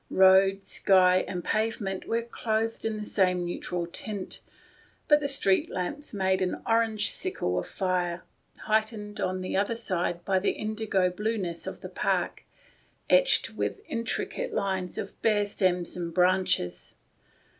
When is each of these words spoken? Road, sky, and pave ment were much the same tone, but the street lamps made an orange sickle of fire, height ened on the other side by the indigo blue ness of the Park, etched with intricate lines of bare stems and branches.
Road, 0.09 0.63
sky, 0.63 1.23
and 1.27 1.43
pave 1.43 1.79
ment 1.79 2.07
were 2.07 2.21
much 2.43 2.79
the 2.79 3.05
same 3.05 3.61
tone, 3.61 4.27
but 5.07 5.19
the 5.19 5.27
street 5.27 5.69
lamps 5.69 6.11
made 6.11 6.41
an 6.41 6.59
orange 6.65 7.11
sickle 7.11 7.59
of 7.59 7.67
fire, 7.67 8.23
height 8.61 8.85
ened 8.87 9.19
on 9.19 9.41
the 9.41 9.55
other 9.55 9.75
side 9.75 10.25
by 10.25 10.39
the 10.39 10.53
indigo 10.53 11.11
blue 11.11 11.37
ness 11.37 11.67
of 11.67 11.81
the 11.81 11.87
Park, 11.89 12.43
etched 13.11 13.51
with 13.51 13.79
intricate 13.87 14.51
lines 14.55 14.97
of 14.97 15.21
bare 15.21 15.45
stems 15.45 15.95
and 15.95 16.11
branches. 16.15 16.95